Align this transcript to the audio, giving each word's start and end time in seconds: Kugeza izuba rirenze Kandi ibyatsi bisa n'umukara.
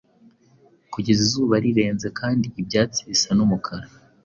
Kugeza 0.93 1.19
izuba 1.27 1.55
rirenze 1.63 2.07
Kandi 2.19 2.45
ibyatsi 2.61 2.99
bisa 3.09 3.29
n'umukara. 3.37 3.87